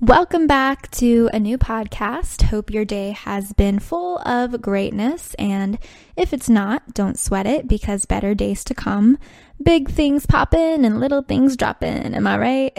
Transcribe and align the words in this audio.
Welcome 0.00 0.46
back 0.46 0.90
to 0.92 1.30
a 1.32 1.40
new 1.40 1.56
podcast. 1.56 2.42
Hope 2.42 2.70
your 2.70 2.84
day 2.84 3.12
has 3.12 3.54
been 3.54 3.78
full 3.78 4.18
of 4.18 4.60
greatness. 4.60 5.32
And 5.38 5.78
if 6.16 6.34
it's 6.34 6.50
not, 6.50 6.92
don't 6.92 7.18
sweat 7.18 7.46
it 7.46 7.66
because 7.66 8.04
better 8.04 8.34
days 8.34 8.62
to 8.64 8.74
come. 8.74 9.16
Big 9.62 9.88
things 9.88 10.26
pop 10.26 10.52
in 10.52 10.84
and 10.84 11.00
little 11.00 11.22
things 11.22 11.56
drop 11.56 11.82
in. 11.82 12.14
Am 12.14 12.26
I 12.26 12.36
right? 12.36 12.78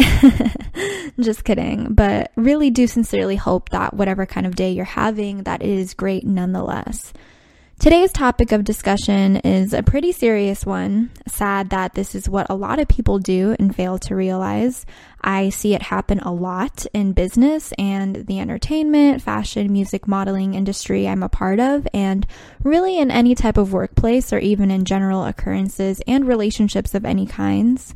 Just 1.20 1.44
kidding. 1.44 1.96
But 1.96 2.32
really 2.36 2.70
do 2.70 2.86
sincerely 2.86 3.36
hope 3.36 3.70
that 3.70 3.96
whatever 3.96 4.28
kind 4.28 4.46
of 4.46 4.56
day 4.56 4.70
you're 4.72 4.86
having, 4.86 5.42
that 5.44 5.64
it 5.64 5.70
is 5.70 5.96
great 5.96 6.24
nonetheless. 6.24 7.14
Today's 7.80 8.12
topic 8.12 8.52
of 8.52 8.64
discussion 8.64 9.38
is 9.38 9.72
a 9.72 9.84
pretty 9.84 10.12
serious 10.12 10.66
one. 10.66 11.12
Sad 11.28 11.70
that 11.70 11.94
this 11.94 12.16
is 12.16 12.28
what 12.28 12.48
a 12.50 12.56
lot 12.56 12.80
of 12.80 12.88
people 12.88 13.20
do 13.20 13.56
and 13.60 13.74
fail 13.74 14.00
to 14.00 14.16
realize. 14.16 14.84
I 15.22 15.50
see 15.50 15.76
it 15.76 15.84
happen 15.84 16.20
a 16.22 16.34
lot 16.34 16.88
in 16.92 17.14
business 17.14 17.72
and 17.78 18.26
the 18.26 18.40
entertainment, 18.40 19.22
fashion, 19.22 19.72
music 19.72 20.08
modeling 20.08 20.56
industry 20.56 21.08
I'm 21.08 21.22
a 21.22 21.30
part 21.30 21.60
of, 21.60 21.88
and 21.94 22.26
really 22.64 22.98
in 22.98 23.12
any 23.12 23.36
type 23.36 23.58
of 23.58 23.74
workplace 23.74 24.34
or 24.34 24.40
even 24.40 24.72
in 24.72 24.84
general 24.84 25.24
occurrences 25.24 26.02
and 26.08 26.28
relationships 26.28 26.96
of 26.96 27.06
any 27.06 27.28
kinds. 27.28 27.94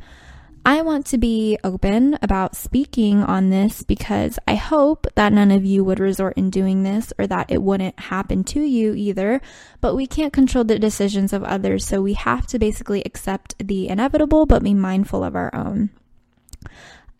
I 0.64 0.84
want 0.84 1.08
to 1.08 1.18
be 1.18 1.58
open 1.64 2.20
about 2.22 2.56
speaking 2.56 3.24
on 3.24 3.50
this 3.50 3.82
because 3.82 4.38
I 4.48 4.54
hope 4.54 5.08
that 5.16 5.34
none 5.34 5.50
of 5.50 5.66
you 5.66 5.84
would 5.84 6.00
resort 6.00 6.38
in 6.38 6.52
doing 6.52 6.84
this 6.84 7.12
or 7.18 7.26
that 7.28 7.50
it 7.50 7.64
wouldn't 7.64 8.00
happen 8.00 8.44
to 8.46 8.62
you 8.62 8.94
either. 8.94 9.42
But 9.80 9.96
we 9.96 10.06
can't 10.06 10.32
control 10.32 10.64
the 10.64 10.78
decisions 10.78 11.34
of 11.34 11.44
others, 11.44 11.84
so 11.84 12.02
we 12.02 12.14
have 12.14 12.46
to 12.48 12.60
basically 12.60 13.02
accept 13.04 13.56
the 13.58 13.88
inevitable 13.88 14.46
but 14.46 14.62
be 14.64 14.76
mindful 14.76 15.24
of 15.24 15.36
our 15.36 15.54
own. 15.56 15.90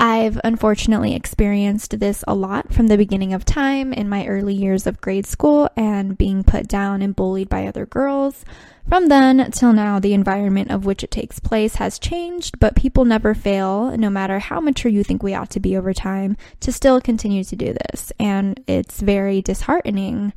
I've 0.04 0.42
unfortunately 0.44 1.14
experienced 1.14 2.00
this 2.00 2.24
a 2.28 2.34
lot 2.34 2.74
from 2.74 2.88
the 2.88 2.98
beginning 2.98 3.36
of 3.36 3.46
time 3.46 3.94
in 3.94 4.10
my 4.10 4.26
early 4.26 4.56
years 4.56 4.88
of 4.88 5.00
grade 5.00 5.28
school 5.28 5.70
and 5.78 6.18
being 6.18 6.44
put 6.44 6.68
down 6.68 7.04
and 7.04 7.16
bullied 7.16 7.50
by 7.50 7.68
other 7.68 7.86
girls. 7.86 8.44
From 8.90 9.10
then 9.10 9.52
till 9.52 9.74
now, 9.74 10.00
the 10.00 10.16
environment 10.16 10.72
of 10.72 10.86
which 10.86 11.04
it 11.04 11.12
takes 11.12 11.40
place 11.40 11.76
has 11.76 12.00
changed, 12.00 12.60
but 12.60 12.76
people 12.76 13.06
never 13.06 13.36
fail, 13.36 13.96
no 13.96 14.10
matter 14.10 14.40
how 14.40 14.60
mature 14.60 14.92
you 14.92 15.04
think 15.04 15.22
we 15.22 15.36
ought 15.36 15.52
to 15.52 15.60
be 15.60 15.78
over 15.78 15.94
time, 15.94 16.36
to 16.62 16.72
still 16.72 17.00
continue 17.00 17.44
to 17.44 17.56
do 17.56 17.72
this. 17.72 18.12
And 18.20 18.60
it's 18.66 19.02
very 19.02 19.44
disheartening. 19.44 20.34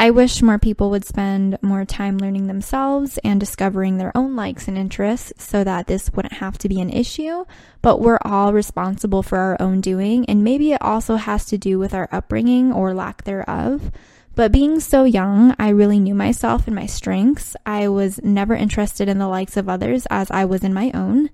I 0.00 0.08
wish 0.08 0.40
more 0.40 0.58
people 0.58 0.88
would 0.88 1.04
spend 1.04 1.58
more 1.60 1.84
time 1.84 2.16
learning 2.16 2.46
themselves 2.46 3.18
and 3.22 3.38
discovering 3.38 3.98
their 3.98 4.16
own 4.16 4.34
likes 4.34 4.66
and 4.66 4.78
interests 4.78 5.34
so 5.36 5.62
that 5.62 5.88
this 5.88 6.10
wouldn't 6.10 6.32
have 6.32 6.56
to 6.56 6.70
be 6.70 6.80
an 6.80 6.88
issue, 6.88 7.44
but 7.82 8.00
we're 8.00 8.18
all 8.22 8.54
responsible 8.54 9.22
for 9.22 9.36
our 9.36 9.58
own 9.60 9.82
doing, 9.82 10.24
and 10.24 10.42
maybe 10.42 10.72
it 10.72 10.80
also 10.80 11.16
has 11.16 11.44
to 11.44 11.58
do 11.58 11.78
with 11.78 11.92
our 11.92 12.08
upbringing 12.10 12.72
or 12.72 12.94
lack 12.94 13.24
thereof. 13.24 13.92
But 14.34 14.52
being 14.52 14.80
so 14.80 15.04
young, 15.04 15.54
I 15.58 15.68
really 15.68 16.00
knew 16.00 16.14
myself 16.14 16.66
and 16.66 16.74
my 16.74 16.86
strengths. 16.86 17.54
I 17.66 17.88
was 17.88 18.22
never 18.22 18.54
interested 18.54 19.06
in 19.06 19.18
the 19.18 19.28
likes 19.28 19.58
of 19.58 19.68
others 19.68 20.06
as 20.08 20.30
I 20.30 20.46
was 20.46 20.64
in 20.64 20.72
my 20.72 20.90
own. 20.94 21.28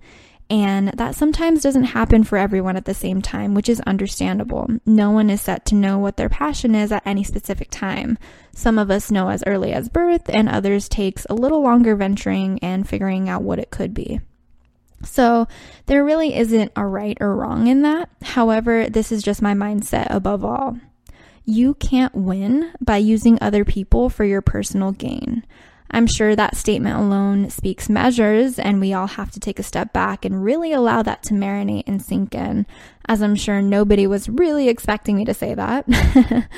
And 0.49 0.89
that 0.89 1.17
sometimes 1.17 1.63
doesn't 1.63 1.85
happen 1.85 2.23
for 2.23 2.39
everyone 2.39 2.77
at 2.77 2.85
the 2.85 2.95
same 2.95 3.21
time, 3.21 3.53
which 3.55 3.69
is 3.69 3.81
understandable. 3.81 4.69
No 4.87 5.11
one 5.11 5.29
is 5.29 5.41
set 5.41 5.65
to 5.67 5.75
know 5.75 5.99
what 5.99 6.17
their 6.17 6.29
passion 6.29 6.77
is 6.77 6.93
at 6.93 7.05
any 7.05 7.25
specific 7.25 7.69
time. 7.71 8.17
Some 8.53 8.79
of 8.79 8.91
us 8.91 9.11
know 9.11 9.29
as 9.29 9.43
early 9.45 9.73
as 9.73 9.89
birth, 9.89 10.29
and 10.29 10.49
others 10.49 10.89
takes 10.89 11.27
a 11.29 11.35
little 11.35 11.63
longer 11.63 11.97
venturing 11.97 12.61
and 12.61 12.89
figuring 12.89 13.29
out 13.29 13.43
what 13.43 13.59
it 13.59 13.71
could 13.71 13.93
be. 13.93 14.21
So, 15.05 15.47
there 15.87 16.05
really 16.05 16.35
isn't 16.35 16.73
a 16.75 16.87
right 16.87 17.19
or 17.21 17.35
wrong 17.35 17.67
in 17.67 17.83
that. 17.83 18.09
However, 18.23 18.89
this 18.89 19.11
is 19.11 19.23
just 19.23 19.43
my 19.43 19.53
mindset 19.53 20.07
above 20.11 20.45
all. 20.45 20.79
You 21.45 21.75
can't 21.75 22.15
win 22.15 22.73
by 22.81 22.97
using 22.97 23.39
other 23.41 23.65
people 23.65 24.09
for 24.11 24.25
your 24.25 24.43
personal 24.43 24.93
gain. 24.93 25.45
I'm 25.91 26.07
sure 26.07 26.35
that 26.35 26.57
statement 26.57 26.97
alone 26.97 27.51
speaks 27.51 27.89
measures, 27.89 28.59
and 28.59 28.81
we 28.81 28.93
all 28.93 29.07
have 29.07 29.31
to 29.33 29.41
take 29.41 29.59
a 29.59 29.65
step 29.65 29.93
back 29.93 30.25
and 30.25 30.43
really 30.43 30.73
allow 30.73 31.03
that 31.03 31.23
to 31.25 31.35
marinate 31.35 31.85
and 31.87 32.03
sink 32.03 32.35
in, 32.35 32.67
as 33.09 33.23
I'm 33.23 33.37
sure 33.37 33.63
nobody 33.63 34.07
was 34.07 34.29
really 34.29 34.69
expecting 34.69 35.17
me 35.17 35.25
to 35.25 35.35
say 35.35 35.55
that. 35.55 35.87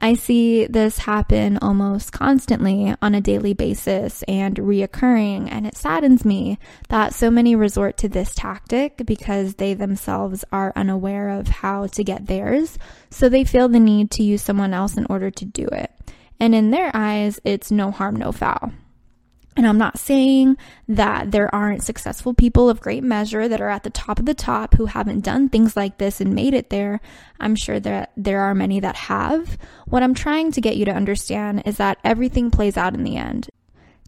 I 0.00 0.14
see 0.14 0.66
this 0.66 0.98
happen 0.98 1.58
almost 1.58 2.12
constantly 2.12 2.94
on 3.02 3.16
a 3.16 3.20
daily 3.20 3.52
basis 3.52 4.22
and 4.28 4.56
reoccurring, 4.56 5.48
and 5.50 5.66
it 5.66 5.76
saddens 5.76 6.24
me 6.24 6.58
that 6.88 7.14
so 7.14 7.30
many 7.30 7.56
resort 7.56 7.96
to 7.98 8.08
this 8.08 8.32
tactic 8.34 9.04
because 9.04 9.54
they 9.54 9.74
themselves 9.74 10.44
are 10.52 10.72
unaware 10.76 11.30
of 11.30 11.48
how 11.48 11.88
to 11.88 12.04
get 12.04 12.26
theirs, 12.26 12.78
so 13.10 13.28
they 13.28 13.42
feel 13.42 13.68
the 13.68 13.80
need 13.80 14.12
to 14.12 14.22
use 14.22 14.42
someone 14.42 14.72
else 14.72 14.96
in 14.96 15.06
order 15.10 15.32
to 15.32 15.44
do 15.44 15.66
it. 15.66 15.90
And 16.40 16.54
in 16.54 16.70
their 16.70 16.90
eyes, 16.94 17.40
it's 17.44 17.70
no 17.70 17.90
harm, 17.90 18.16
no 18.16 18.32
foul. 18.32 18.72
And 19.58 19.66
I'm 19.66 19.76
not 19.76 19.98
saying 19.98 20.56
that 20.86 21.32
there 21.32 21.52
aren't 21.52 21.82
successful 21.82 22.32
people 22.32 22.70
of 22.70 22.80
great 22.80 23.02
measure 23.02 23.48
that 23.48 23.60
are 23.60 23.68
at 23.68 23.82
the 23.82 23.90
top 23.90 24.20
of 24.20 24.24
the 24.24 24.32
top 24.32 24.74
who 24.74 24.86
haven't 24.86 25.24
done 25.24 25.48
things 25.48 25.76
like 25.76 25.98
this 25.98 26.20
and 26.20 26.32
made 26.32 26.54
it 26.54 26.70
there. 26.70 27.00
I'm 27.40 27.56
sure 27.56 27.80
that 27.80 28.12
there 28.16 28.42
are 28.42 28.54
many 28.54 28.78
that 28.78 28.94
have. 28.94 29.58
What 29.86 30.04
I'm 30.04 30.14
trying 30.14 30.52
to 30.52 30.60
get 30.60 30.76
you 30.76 30.84
to 30.84 30.94
understand 30.94 31.64
is 31.66 31.78
that 31.78 31.98
everything 32.04 32.52
plays 32.52 32.76
out 32.76 32.94
in 32.94 33.02
the 33.02 33.16
end. 33.16 33.50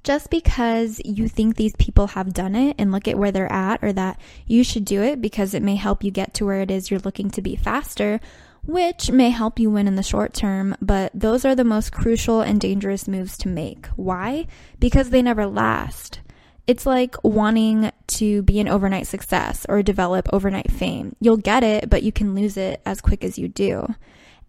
Just 0.04 0.30
because 0.30 1.00
you 1.04 1.26
think 1.28 1.56
these 1.56 1.74
people 1.80 2.06
have 2.06 2.32
done 2.32 2.54
it 2.54 2.76
and 2.78 2.92
look 2.92 3.08
at 3.08 3.18
where 3.18 3.32
they're 3.32 3.52
at, 3.52 3.82
or 3.82 3.92
that 3.92 4.20
you 4.46 4.62
should 4.62 4.84
do 4.84 5.02
it 5.02 5.20
because 5.20 5.52
it 5.52 5.64
may 5.64 5.74
help 5.74 6.04
you 6.04 6.12
get 6.12 6.32
to 6.34 6.46
where 6.46 6.60
it 6.60 6.70
is 6.70 6.92
you're 6.92 7.00
looking 7.00 7.28
to 7.32 7.42
be 7.42 7.56
faster, 7.56 8.20
which 8.64 9.10
may 9.10 9.30
help 9.30 9.58
you 9.58 9.70
win 9.70 9.88
in 9.88 9.96
the 9.96 10.02
short 10.02 10.34
term, 10.34 10.76
but 10.80 11.10
those 11.14 11.44
are 11.44 11.54
the 11.54 11.64
most 11.64 11.92
crucial 11.92 12.40
and 12.40 12.60
dangerous 12.60 13.08
moves 13.08 13.36
to 13.38 13.48
make. 13.48 13.86
Why? 13.96 14.46
Because 14.78 15.10
they 15.10 15.22
never 15.22 15.46
last. 15.46 16.20
It's 16.66 16.86
like 16.86 17.16
wanting 17.24 17.90
to 18.06 18.42
be 18.42 18.60
an 18.60 18.68
overnight 18.68 19.06
success 19.06 19.66
or 19.68 19.82
develop 19.82 20.28
overnight 20.32 20.70
fame. 20.70 21.16
You'll 21.20 21.36
get 21.36 21.64
it, 21.64 21.90
but 21.90 22.02
you 22.02 22.12
can 22.12 22.34
lose 22.34 22.56
it 22.56 22.80
as 22.86 23.00
quick 23.00 23.24
as 23.24 23.38
you 23.38 23.48
do. 23.48 23.94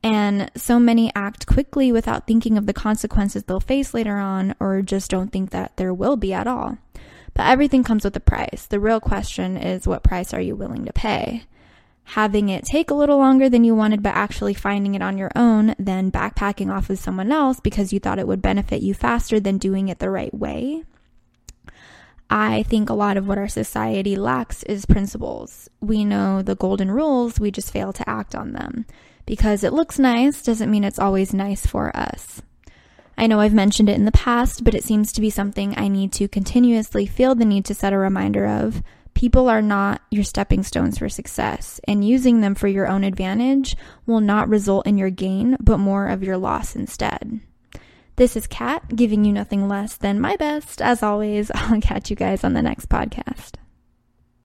And 0.03 0.51
so 0.55 0.79
many 0.79 1.11
act 1.16 1.47
quickly 1.47 1.91
without 1.91 2.28
thinking 2.28 2.57
of 2.57 2.66
the 2.66 2.73
consequences 2.73 3.43
they'll 3.43 3.59
face 3.59 3.93
later 3.93 4.17
on, 4.17 4.55
or 4.59 4.81
just 4.81 5.11
don't 5.11 5.31
think 5.31 5.51
that 5.51 5.78
there 5.78 5.93
will 5.93 6.17
be 6.17 6.33
at 6.33 6.47
all. 6.47 6.78
But 7.33 7.47
everything 7.47 7.83
comes 7.83 8.03
with 8.03 8.16
a 8.16 8.19
price. 8.19 8.66
The 8.67 8.79
real 8.79 8.99
question 8.99 9.57
is 9.57 9.88
what 9.88 10.03
price 10.03 10.33
are 10.33 10.41
you 10.41 10.55
willing 10.55 10.85
to 10.85 10.93
pay? 10.93 11.45
Having 12.03 12.50
it 12.50 12.66
take 12.66 12.89
a 12.89 12.95
little 12.95 13.17
longer 13.17 13.50
than 13.50 13.63
you 13.63 13.73
wanted, 13.75 14.03
but 14.03 14.16
actually 14.16 14.53
finding 14.53 14.95
it 14.95 15.01
on 15.01 15.17
your 15.17 15.31
own, 15.35 15.75
than 15.79 16.12
backpacking 16.12 16.72
off 16.72 16.89
with 16.89 17.00
someone 17.00 17.31
else 17.31 17.59
because 17.59 17.94
you 17.94 18.00
thought 18.00 18.19
it 18.19 18.28
would 18.28 18.41
benefit 18.41 18.81
you 18.81 18.94
faster 18.94 19.39
than 19.39 19.57
doing 19.57 19.88
it 19.88 20.00
the 20.00 20.09
right 20.09 20.34
way. 20.34 20.84
I 22.29 22.63
think 22.63 22.90
a 22.90 22.94
lot 22.94 23.17
of 23.17 23.28
what 23.28 23.38
our 23.38 23.50
society 23.50 24.16
lacks 24.16 24.63
is 24.63 24.85
principles. 24.85 25.69
We 25.81 26.06
know 26.06 26.41
the 26.41 26.56
golden 26.56 26.90
rules, 26.90 27.40
we 27.40 27.51
just 27.51 27.73
fail 27.73 27.91
to 27.94 28.09
act 28.09 28.35
on 28.35 28.53
them. 28.53 28.85
Because 29.25 29.63
it 29.63 29.73
looks 29.73 30.00
nice 30.00 30.41
doesn't 30.41 30.72
mean 30.72 30.84
it's 30.84 31.00
always 31.00 31.34
nice 31.34 31.66
for 31.66 31.95
us. 31.95 32.41
I 33.17 33.28
know 33.28 33.40
I've 33.40 33.53
mentioned 33.53 33.90
it 33.90 33.95
in 33.95 34.06
the 34.06 34.11
past, 34.11 34.63
but 34.63 34.73
it 34.73 34.84
seems 34.84 35.11
to 35.11 35.22
be 35.22 35.29
something 35.29 35.78
I 35.78 35.90
need 35.90 36.13
to 36.13 36.28
continuously 36.28 37.06
feel 37.06 37.35
the 37.35 37.45
need 37.45 37.66
to 37.66 37.75
set 37.75 37.94
a 37.94 37.97
reminder 37.97 38.47
of 38.47 38.81
People 39.13 39.49
are 39.49 39.61
not 39.61 40.01
your 40.09 40.23
stepping 40.23 40.63
stones 40.63 40.97
for 40.97 41.09
success, 41.09 41.79
and 41.88 42.07
using 42.07 42.41
them 42.41 42.55
for 42.55 42.67
your 42.67 42.88
own 42.88 43.03
advantage 43.03 43.75
will 44.05 44.22
not 44.22 44.49
result 44.49 44.88
in 44.88 44.97
your 44.97 45.09
gain, 45.09 45.57
but 45.59 45.77
more 45.77 46.07
of 46.07 46.23
your 46.23 46.38
loss 46.38 46.75
instead. 46.75 47.39
This 48.16 48.35
is 48.35 48.47
Kat, 48.47 48.95
giving 48.95 49.23
you 49.25 49.31
nothing 49.31 49.67
less 49.67 49.97
than 49.97 50.19
my 50.19 50.35
best. 50.35 50.81
As 50.81 51.01
always, 51.01 51.51
I'll 51.55 51.81
catch 51.81 52.09
you 52.09 52.16
guys 52.16 52.44
on 52.44 52.53
the 52.53 52.61
next 52.61 52.89
podcast. 52.89 53.60